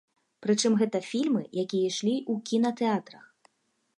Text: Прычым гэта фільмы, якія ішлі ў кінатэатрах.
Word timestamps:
Прычым 0.45 0.77
гэта 0.79 1.01
фільмы, 1.09 1.43
якія 1.65 1.85
ішлі 1.91 2.15
ў 2.31 2.45
кінатэатрах. 2.53 3.25